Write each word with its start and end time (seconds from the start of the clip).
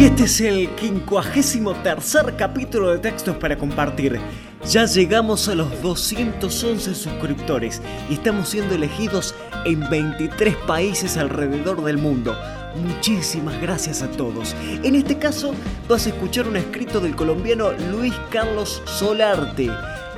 Este 0.00 0.24
es 0.24 0.40
el 0.40 0.70
53 1.42 2.16
capítulo 2.38 2.90
de 2.90 3.00
textos 3.00 3.36
para 3.36 3.58
compartir. 3.58 4.18
Ya 4.66 4.86
llegamos 4.86 5.46
a 5.46 5.54
los 5.54 5.82
211 5.82 6.94
suscriptores 6.94 7.82
y 8.08 8.14
estamos 8.14 8.48
siendo 8.48 8.74
elegidos 8.74 9.34
en 9.66 9.90
23 9.90 10.56
países 10.66 11.18
alrededor 11.18 11.84
del 11.84 11.98
mundo. 11.98 12.34
Muchísimas 12.82 13.60
gracias 13.60 14.00
a 14.00 14.10
todos. 14.10 14.56
En 14.82 14.94
este 14.94 15.18
caso 15.18 15.54
vas 15.86 16.06
a 16.06 16.08
escuchar 16.08 16.48
un 16.48 16.56
escrito 16.56 16.98
del 17.00 17.14
colombiano 17.14 17.70
Luis 17.92 18.14
Carlos 18.30 18.80
Solarte. 18.86 19.68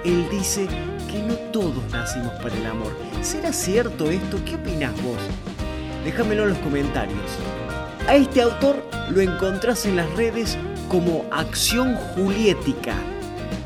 Él 0.04 0.28
dice 0.30 0.68
que 1.10 1.22
no 1.22 1.34
todos 1.50 1.82
nacimos 1.90 2.32
para 2.34 2.56
el 2.56 2.66
amor. 2.66 2.96
¿Será 3.20 3.52
cierto 3.52 4.12
esto? 4.12 4.38
¿Qué 4.44 4.54
opinas 4.54 4.92
vos? 5.02 5.18
Déjamelo 6.04 6.44
en 6.44 6.50
los 6.50 6.58
comentarios. 6.58 7.18
A 8.06 8.14
este 8.14 8.42
autor 8.42 9.01
lo 9.12 9.20
encontrás 9.20 9.84
en 9.84 9.96
las 9.96 10.10
redes 10.14 10.58
como 10.88 11.26
Acción 11.30 11.96
Juliética. 11.96 12.94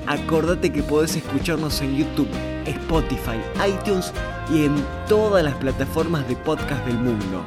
Acordate 0.07 0.73
que 0.73 0.83
podés 0.83 1.17
escucharnos 1.17 1.81
en 1.83 1.97
YouTube, 1.97 2.29
Spotify, 2.65 3.39
iTunes 3.69 4.13
y 4.53 4.65
en 4.65 4.75
todas 5.09 5.45
las 5.45 5.55
plataformas 5.55 6.27
de 6.29 6.37
podcast 6.37 6.85
del 6.87 6.99
mundo. 6.99 7.45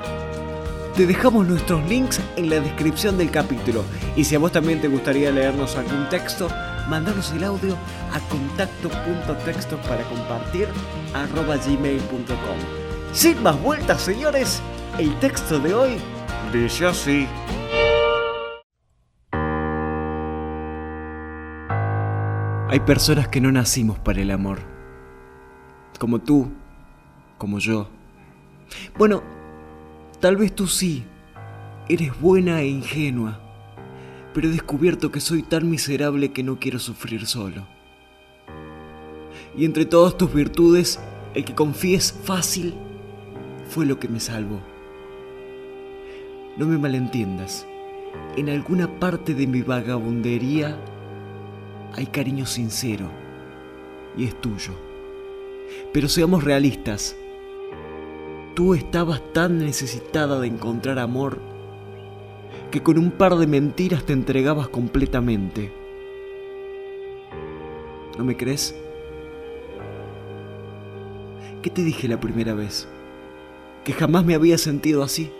Te 0.96 1.06
dejamos 1.06 1.48
nuestros 1.48 1.88
links 1.90 2.20
en 2.36 2.50
la 2.50 2.60
descripción 2.60 3.18
del 3.18 3.32
capítulo 3.32 3.84
y 4.16 4.24
si 4.24 4.36
a 4.36 4.40
vos 4.40 4.52
también 4.52 4.82
te 4.82 4.88
gustaría 4.88 5.32
leernos 5.32 5.76
algún 5.76 6.08
texto, 6.10 6.50
mandanos 6.88 7.32
el 7.34 7.44
audio 7.44 7.78
a 8.14 8.20
contacto.textos 8.30 9.80
para 9.88 10.04
compartir 10.04 10.68
gmail.com. 11.14 12.58
Sin 13.14 13.44
más 13.44 13.62
vueltas, 13.62 14.02
señores, 14.02 14.62
el 14.98 15.18
texto 15.20 15.60
de 15.60 15.74
hoy 15.74 15.98
dice 16.54 16.88
así. 16.88 17.28
Hay 22.72 22.82
personas 22.82 23.28
que 23.28 23.42
no 23.42 23.52
nacimos 23.52 23.98
para 23.98 24.22
el 24.22 24.30
amor. 24.30 24.60
Como 25.98 26.20
tú, 26.20 26.52
como 27.40 27.58
yo. 27.58 27.90
Bueno, 28.96 29.24
tal 30.20 30.38
vez 30.38 30.54
tú 30.54 30.68
sí. 30.68 31.04
Eres 31.88 32.22
buena 32.22 32.62
e 32.62 32.68
ingenua. 32.68 33.40
Pero 34.36 34.48
he 34.48 34.52
descubierto 34.52 35.12
que 35.12 35.20
soy 35.20 35.42
tan 35.42 35.68
miserable 35.68 36.32
que 36.32 36.44
no 36.44 36.60
quiero 36.60 36.78
sufrir 36.78 37.26
solo. 37.26 37.66
Y 39.58 39.66
entre 39.66 39.86
todas 39.86 40.16
tus 40.16 40.32
virtudes, 40.32 41.00
el 41.34 41.46
que 41.46 41.56
confíes 41.56 42.14
fácil 42.24 42.76
fue 43.68 43.88
lo 43.88 44.00
que 44.00 44.10
me 44.10 44.20
salvó. 44.20 44.60
No 46.56 46.68
me 46.68 46.78
malentiendas. 46.78 47.66
En 48.38 48.48
alguna 48.48 49.00
parte 49.00 49.34
de 49.34 49.48
mi 49.48 49.64
vagabundería 49.64 50.78
hay 51.96 52.06
cariño 52.08 52.46
sincero 52.46 53.10
y 54.18 54.26
es 54.26 54.40
tuyo. 54.40 54.74
Pero 55.94 56.08
seamos 56.08 56.44
realistas. 56.44 57.16
Tú 58.56 58.74
estabas 58.74 59.22
tan 59.34 59.60
necesitada 59.60 60.40
de 60.40 60.48
encontrar 60.48 61.00
amor 61.00 61.40
que 62.72 62.82
con 62.84 62.98
un 62.98 63.12
par 63.12 63.36
de 63.36 63.48
mentiras 63.48 64.04
te 64.04 64.14
entregabas 64.14 64.68
completamente. 64.68 65.72
¿No 68.18 68.24
me 68.24 68.36
crees? 68.36 68.76
¿Qué 71.62 71.70
te 71.70 71.84
dije 71.84 72.08
la 72.08 72.20
primera 72.20 72.54
vez? 72.54 72.88
Que 73.84 73.94
jamás 73.94 74.26
me 74.26 74.36
había 74.36 74.58
sentido 74.58 75.04
así. 75.04 75.32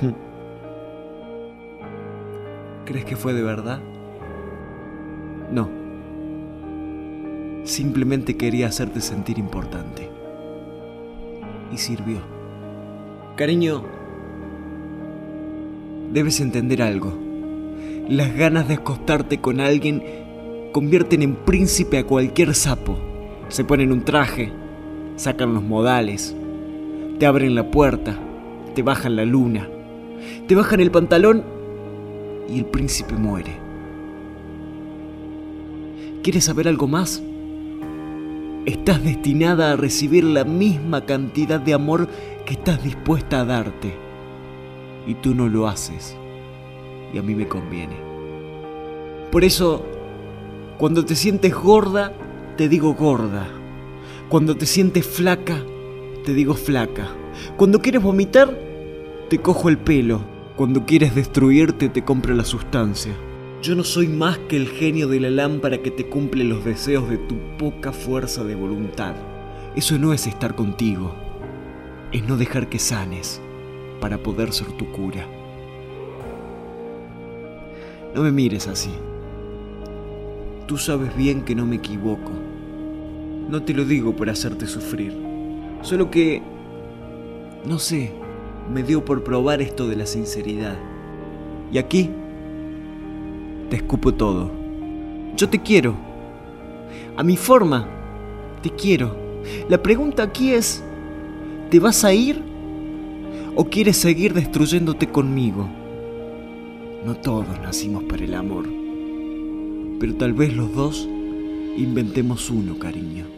¿Crees 2.84 3.04
que 3.04 3.16
fue 3.16 3.32
de 3.32 3.42
verdad? 3.42 3.82
No. 5.52 5.68
Simplemente 7.64 8.36
quería 8.36 8.66
hacerte 8.66 9.00
sentir 9.00 9.38
importante. 9.38 10.10
Y 11.72 11.78
sirvió. 11.78 12.18
Cariño, 13.36 13.84
debes 16.12 16.40
entender 16.40 16.82
algo. 16.82 17.12
Las 18.08 18.34
ganas 18.34 18.68
de 18.68 18.74
acostarte 18.74 19.38
con 19.38 19.60
alguien 19.60 20.02
convierten 20.72 21.22
en 21.22 21.34
príncipe 21.34 21.98
a 21.98 22.04
cualquier 22.04 22.54
sapo. 22.54 22.98
Se 23.48 23.64
ponen 23.64 23.92
un 23.92 24.02
traje, 24.04 24.50
sacan 25.16 25.54
los 25.54 25.62
modales, 25.62 26.34
te 27.18 27.26
abren 27.26 27.54
la 27.54 27.70
puerta, 27.70 28.16
te 28.74 28.82
bajan 28.82 29.16
la 29.16 29.24
luna, 29.24 29.68
te 30.46 30.54
bajan 30.54 30.80
el 30.80 30.90
pantalón 30.90 31.44
y 32.48 32.58
el 32.58 32.64
príncipe 32.64 33.14
muere. 33.14 33.67
¿Quieres 36.28 36.44
saber 36.44 36.68
algo 36.68 36.86
más? 36.86 37.22
Estás 38.66 39.02
destinada 39.02 39.72
a 39.72 39.76
recibir 39.76 40.24
la 40.24 40.44
misma 40.44 41.06
cantidad 41.06 41.58
de 41.58 41.72
amor 41.72 42.06
que 42.44 42.52
estás 42.52 42.84
dispuesta 42.84 43.40
a 43.40 43.46
darte. 43.46 43.94
Y 45.06 45.14
tú 45.14 45.34
no 45.34 45.48
lo 45.48 45.66
haces. 45.66 46.18
Y 47.14 47.16
a 47.16 47.22
mí 47.22 47.34
me 47.34 47.48
conviene. 47.48 47.96
Por 49.32 49.42
eso, 49.42 49.82
cuando 50.76 51.02
te 51.02 51.14
sientes 51.14 51.54
gorda, 51.54 52.12
te 52.58 52.68
digo 52.68 52.92
gorda. 52.92 53.48
Cuando 54.28 54.54
te 54.54 54.66
sientes 54.66 55.06
flaca, 55.06 55.64
te 56.26 56.34
digo 56.34 56.52
flaca. 56.52 57.08
Cuando 57.56 57.80
quieres 57.80 58.02
vomitar, 58.02 58.54
te 59.30 59.38
cojo 59.38 59.70
el 59.70 59.78
pelo. 59.78 60.20
Cuando 60.56 60.84
quieres 60.84 61.14
destruirte, 61.14 61.88
te 61.88 62.04
compro 62.04 62.34
la 62.34 62.44
sustancia. 62.44 63.14
Yo 63.60 63.74
no 63.74 63.82
soy 63.82 64.06
más 64.06 64.38
que 64.38 64.56
el 64.56 64.68
genio 64.68 65.08
de 65.08 65.18
la 65.18 65.30
lámpara 65.30 65.78
que 65.78 65.90
te 65.90 66.08
cumple 66.08 66.44
los 66.44 66.64
deseos 66.64 67.10
de 67.10 67.18
tu 67.18 67.36
poca 67.58 67.92
fuerza 67.92 68.44
de 68.44 68.54
voluntad. 68.54 69.16
Eso 69.74 69.98
no 69.98 70.12
es 70.12 70.28
estar 70.28 70.54
contigo, 70.54 71.12
es 72.12 72.22
no 72.22 72.36
dejar 72.36 72.68
que 72.68 72.78
sanes 72.78 73.40
para 74.00 74.22
poder 74.22 74.52
ser 74.52 74.68
tu 74.72 74.90
cura. 74.92 75.26
No 78.14 78.22
me 78.22 78.30
mires 78.30 78.68
así. 78.68 78.90
Tú 80.68 80.76
sabes 80.76 81.16
bien 81.16 81.42
que 81.42 81.56
no 81.56 81.66
me 81.66 81.76
equivoco. 81.76 82.30
No 83.48 83.64
te 83.64 83.74
lo 83.74 83.84
digo 83.84 84.14
por 84.14 84.30
hacerte 84.30 84.68
sufrir. 84.68 85.12
Solo 85.82 86.12
que, 86.12 86.42
no 87.66 87.80
sé, 87.80 88.12
me 88.72 88.84
dio 88.84 89.04
por 89.04 89.24
probar 89.24 89.60
esto 89.62 89.88
de 89.88 89.96
la 89.96 90.06
sinceridad. 90.06 90.78
Y 91.72 91.78
aquí 91.78 92.10
te 93.70 93.76
escupo 93.76 94.14
todo. 94.14 94.50
Yo 95.36 95.48
te 95.48 95.60
quiero. 95.60 95.94
A 97.16 97.22
mi 97.22 97.36
forma, 97.36 97.88
te 98.62 98.70
quiero. 98.70 99.16
La 99.68 99.82
pregunta 99.82 100.22
aquí 100.22 100.52
es, 100.52 100.82
¿te 101.70 101.78
vas 101.80 102.04
a 102.04 102.12
ir 102.12 102.42
o 103.54 103.64
quieres 103.64 103.96
seguir 103.96 104.34
destruyéndote 104.34 105.08
conmigo? 105.08 105.68
No 107.04 107.14
todos 107.16 107.58
nacimos 107.62 108.04
para 108.04 108.24
el 108.24 108.34
amor, 108.34 108.66
pero 110.00 110.14
tal 110.16 110.32
vez 110.32 110.54
los 110.54 110.74
dos 110.74 111.08
inventemos 111.76 112.50
uno, 112.50 112.78
cariño. 112.78 113.37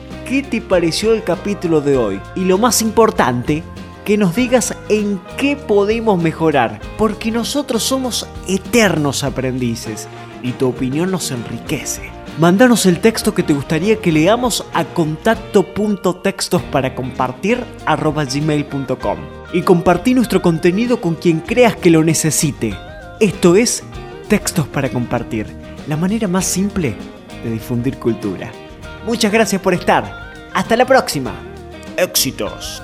qué 0.31 0.43
te 0.43 0.61
pareció 0.61 1.13
el 1.13 1.25
capítulo 1.25 1.81
de 1.81 1.97
hoy. 1.97 2.21
Y 2.37 2.45
lo 2.45 2.57
más 2.57 2.81
importante, 2.81 3.63
que 4.05 4.17
nos 4.17 4.33
digas 4.33 4.73
en 4.87 5.19
qué 5.35 5.57
podemos 5.57 6.23
mejorar, 6.23 6.79
porque 6.97 7.31
nosotros 7.31 7.83
somos 7.83 8.25
eternos 8.47 9.25
aprendices 9.25 10.07
y 10.41 10.53
tu 10.53 10.69
opinión 10.69 11.11
nos 11.11 11.31
enriquece. 11.31 12.09
Mándanos 12.39 12.85
el 12.85 13.01
texto 13.01 13.33
que 13.33 13.43
te 13.43 13.51
gustaría 13.51 13.97
que 13.97 14.13
leamos 14.13 14.63
a 14.73 14.85
contacto.textos 14.85 16.61
para 16.61 16.95
gmail.com 16.95 19.17
y 19.51 19.61
compartí 19.63 20.13
nuestro 20.13 20.41
contenido 20.41 21.01
con 21.01 21.15
quien 21.15 21.41
creas 21.41 21.75
que 21.75 21.89
lo 21.89 22.05
necesite. 22.05 22.73
Esto 23.19 23.57
es 23.57 23.83
Textos 24.29 24.65
para 24.69 24.87
Compartir, 24.87 25.47
la 25.89 25.97
manera 25.97 26.29
más 26.29 26.45
simple 26.45 26.95
de 27.43 27.51
difundir 27.51 27.97
cultura. 27.97 28.49
Muchas 29.05 29.33
gracias 29.33 29.61
por 29.61 29.73
estar. 29.73 30.20
Hasta 30.53 30.75
la 30.75 30.85
próxima. 30.85 31.33
Éxitos. 31.97 32.81